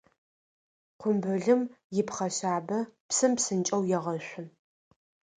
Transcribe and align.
Къумбылым 0.99 1.61
ипхъэ 1.99 2.27
шъабэ, 2.35 2.79
псым 3.07 3.33
псынкӏэу 3.37 3.81
егъэшъу. 3.97 4.45